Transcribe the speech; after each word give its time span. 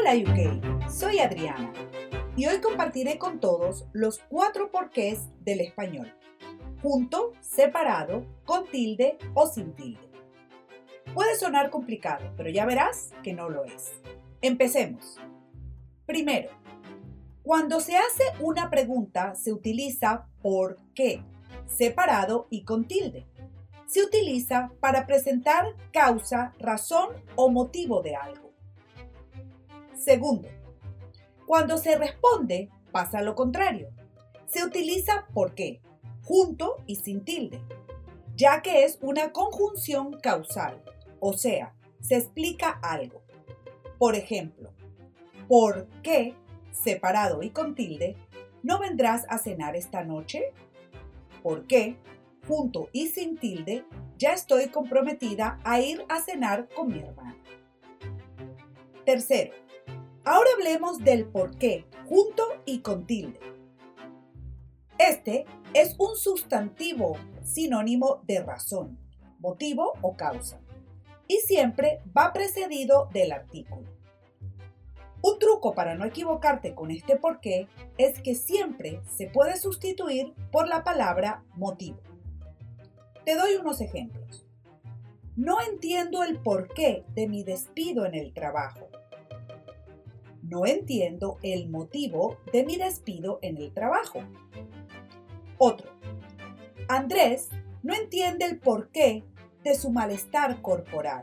Hola 0.00 0.14
UK, 0.14 0.88
soy 0.90 1.18
Adriana 1.18 1.74
y 2.34 2.46
hoy 2.46 2.62
compartiré 2.62 3.18
con 3.18 3.38
todos 3.38 3.84
los 3.92 4.18
cuatro 4.30 4.70
porqués 4.70 5.28
del 5.40 5.60
español, 5.60 6.10
junto, 6.80 7.34
separado, 7.42 8.24
con 8.46 8.66
tilde 8.66 9.18
o 9.34 9.46
sin 9.46 9.74
tilde. 9.74 10.00
Puede 11.12 11.36
sonar 11.36 11.68
complicado, 11.68 12.32
pero 12.34 12.48
ya 12.48 12.64
verás 12.64 13.10
que 13.22 13.34
no 13.34 13.50
lo 13.50 13.66
es. 13.66 13.92
Empecemos. 14.40 15.18
Primero, 16.06 16.48
cuando 17.42 17.80
se 17.80 17.98
hace 17.98 18.24
una 18.40 18.70
pregunta 18.70 19.34
se 19.34 19.52
utiliza 19.52 20.28
por 20.40 20.78
qué, 20.94 21.22
separado 21.66 22.46
y 22.48 22.64
con 22.64 22.88
tilde. 22.88 23.26
Se 23.84 24.02
utiliza 24.02 24.72
para 24.80 25.06
presentar 25.06 25.74
causa, 25.92 26.54
razón 26.58 27.10
o 27.36 27.50
motivo 27.50 28.00
de 28.00 28.16
algo. 28.16 28.49
Segundo, 30.00 30.48
cuando 31.46 31.76
se 31.76 31.98
responde, 31.98 32.70
pasa 32.90 33.20
lo 33.20 33.34
contrario. 33.34 33.90
Se 34.46 34.64
utiliza 34.64 35.26
por 35.34 35.54
qué, 35.54 35.82
junto 36.24 36.76
y 36.86 36.96
sin 36.96 37.22
tilde, 37.22 37.60
ya 38.34 38.62
que 38.62 38.84
es 38.84 38.98
una 39.02 39.30
conjunción 39.30 40.18
causal, 40.18 40.82
o 41.20 41.34
sea, 41.34 41.74
se 42.00 42.16
explica 42.16 42.70
algo. 42.82 43.22
Por 43.98 44.14
ejemplo, 44.14 44.72
¿por 45.46 45.86
qué, 46.02 46.34
separado 46.72 47.42
y 47.42 47.50
con 47.50 47.74
tilde, 47.74 48.16
no 48.62 48.78
vendrás 48.78 49.26
a 49.28 49.36
cenar 49.36 49.76
esta 49.76 50.02
noche? 50.02 50.54
¿Por 51.42 51.66
qué, 51.66 51.98
junto 52.48 52.88
y 52.92 53.08
sin 53.08 53.36
tilde, 53.36 53.84
ya 54.16 54.32
estoy 54.32 54.68
comprometida 54.68 55.60
a 55.62 55.78
ir 55.80 56.06
a 56.08 56.22
cenar 56.22 56.70
con 56.74 56.88
mi 56.88 57.00
hermano? 57.00 57.36
Tercero, 59.04 59.52
Ahora 60.24 60.50
hablemos 60.54 60.98
del 60.98 61.24
por 61.24 61.56
qué, 61.56 61.86
junto 62.06 62.42
y 62.66 62.80
con 62.80 63.06
tilde. 63.06 63.40
Este 64.98 65.46
es 65.72 65.96
un 65.98 66.14
sustantivo 66.14 67.16
sinónimo 67.42 68.20
de 68.26 68.42
razón, 68.42 68.98
motivo 69.38 69.94
o 70.02 70.16
causa, 70.16 70.60
y 71.26 71.38
siempre 71.38 72.02
va 72.16 72.34
precedido 72.34 73.08
del 73.14 73.32
artículo. 73.32 73.88
Un 75.22 75.38
truco 75.38 75.74
para 75.74 75.94
no 75.94 76.04
equivocarte 76.04 76.74
con 76.74 76.90
este 76.90 77.16
por 77.16 77.40
qué 77.40 77.66
es 77.96 78.20
que 78.20 78.34
siempre 78.34 79.00
se 79.10 79.26
puede 79.26 79.56
sustituir 79.56 80.34
por 80.52 80.68
la 80.68 80.84
palabra 80.84 81.44
motivo. 81.54 81.98
Te 83.24 83.36
doy 83.36 83.54
unos 83.54 83.80
ejemplos. 83.80 84.46
No 85.34 85.62
entiendo 85.62 86.24
el 86.24 86.38
porqué 86.38 87.04
de 87.14 87.26
mi 87.26 87.42
despido 87.42 88.04
en 88.04 88.14
el 88.14 88.34
trabajo. 88.34 88.89
No 90.50 90.66
entiendo 90.66 91.38
el 91.42 91.68
motivo 91.70 92.38
de 92.52 92.64
mi 92.64 92.76
despido 92.76 93.38
en 93.40 93.56
el 93.56 93.72
trabajo. 93.72 94.18
Otro. 95.58 95.92
Andrés 96.88 97.50
no 97.84 97.94
entiende 97.94 98.46
el 98.46 98.58
porqué 98.58 99.22
de 99.62 99.76
su 99.76 99.92
malestar 99.92 100.60
corporal. 100.60 101.22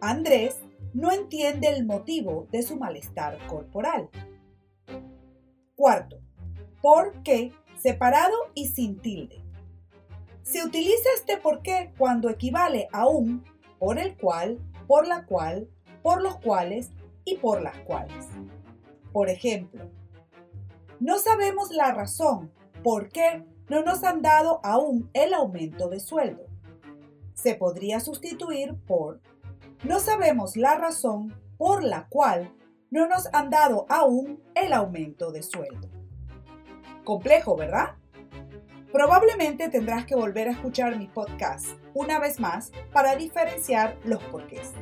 Andrés 0.00 0.60
no 0.94 1.10
entiende 1.10 1.70
el 1.70 1.84
motivo 1.84 2.46
de 2.52 2.62
su 2.62 2.76
malestar 2.76 3.44
corporal. 3.48 4.08
Cuarto. 5.74 6.20
¿Por 6.80 7.24
qué? 7.24 7.50
Separado 7.80 8.36
y 8.54 8.68
sin 8.68 9.00
tilde. 9.00 9.42
Se 10.42 10.62
utiliza 10.64 11.08
este 11.16 11.36
por 11.36 11.62
qué 11.62 11.92
cuando 11.98 12.30
equivale 12.30 12.86
a 12.92 13.08
un 13.08 13.42
por 13.80 13.98
el 13.98 14.16
cual, 14.16 14.60
por 14.86 15.08
la 15.08 15.26
cual, 15.26 15.68
por 16.04 16.22
los 16.22 16.36
cuales 16.36 16.92
y 17.24 17.36
por 17.36 17.62
las 17.62 17.78
cuales. 17.80 18.26
Por 19.12 19.28
ejemplo, 19.28 19.90
no 21.00 21.18
sabemos 21.18 21.70
la 21.70 21.92
razón 21.92 22.50
por 22.82 23.08
qué 23.08 23.44
no 23.68 23.82
nos 23.82 24.04
han 24.04 24.22
dado 24.22 24.60
aún 24.62 25.10
el 25.12 25.34
aumento 25.34 25.88
de 25.88 26.00
sueldo. 26.00 26.46
Se 27.34 27.54
podría 27.54 28.00
sustituir 28.00 28.74
por 28.86 29.20
no 29.84 29.98
sabemos 29.98 30.56
la 30.56 30.76
razón 30.76 31.34
por 31.58 31.82
la 31.82 32.06
cual 32.08 32.52
no 32.90 33.08
nos 33.08 33.28
han 33.32 33.50
dado 33.50 33.86
aún 33.88 34.40
el 34.54 34.72
aumento 34.72 35.32
de 35.32 35.42
sueldo. 35.42 35.88
Complejo, 37.04 37.56
¿verdad? 37.56 37.96
Probablemente 38.92 39.68
tendrás 39.70 40.04
que 40.04 40.14
volver 40.14 40.48
a 40.48 40.52
escuchar 40.52 40.96
mi 40.98 41.06
podcast 41.06 41.66
una 41.94 42.20
vez 42.20 42.38
más 42.38 42.70
para 42.92 43.16
diferenciar 43.16 43.98
los 44.04 44.22
porqués. 44.24 44.72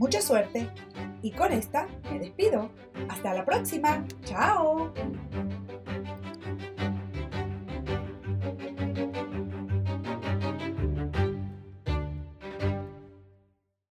Mucha 0.00 0.22
suerte 0.22 0.66
y 1.20 1.30
con 1.30 1.52
esta 1.52 1.86
me 2.10 2.18
despido. 2.18 2.70
Hasta 3.10 3.34
la 3.34 3.44
próxima. 3.44 4.02
Chao. 4.24 4.94